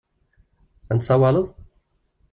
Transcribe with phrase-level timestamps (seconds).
[0.91, 1.47] Ad n-tsawaleḍ?